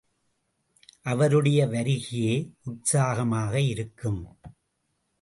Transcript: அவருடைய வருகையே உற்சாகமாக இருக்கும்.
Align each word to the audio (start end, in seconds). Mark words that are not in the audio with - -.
அவருடைய 1.01 1.67
வருகையே 1.67 2.33
உற்சாகமாக 2.63 3.61
இருக்கும். 3.61 4.37